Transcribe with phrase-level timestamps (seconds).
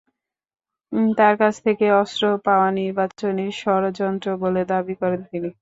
[1.11, 5.49] তাঁর কাছ থেকে অস্ত্র পাওয়া নির্বাচনী ষড়যন্ত্র বলে দাবি করেন তিনি।